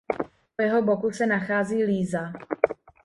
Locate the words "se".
1.11-1.27